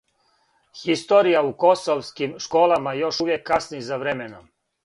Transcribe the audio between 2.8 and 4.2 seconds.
још увијек касни за